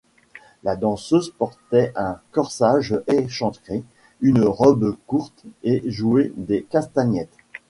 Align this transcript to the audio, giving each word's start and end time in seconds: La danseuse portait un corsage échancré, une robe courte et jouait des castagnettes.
La 0.63 0.75
danseuse 0.75 1.29
portait 1.37 1.93
un 1.95 2.17
corsage 2.31 2.99
échancré, 3.05 3.83
une 4.21 4.41
robe 4.43 4.95
courte 5.05 5.43
et 5.61 5.83
jouait 5.91 6.31
des 6.37 6.63
castagnettes. 6.63 7.37